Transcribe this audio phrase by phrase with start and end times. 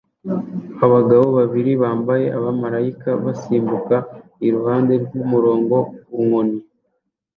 [0.85, 3.95] Abagabo babiri bambaye abamarayika basimbuka
[4.47, 6.57] iruhande rwumugore ku nkoni